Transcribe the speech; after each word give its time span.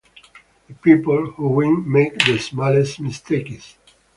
The 0.67 0.73
people 0.73 1.27
who 1.27 1.47
win 1.49 1.83
make 1.91 2.17
the 2.25 2.39
smallest 2.39 2.99
mistakes. 2.99 3.75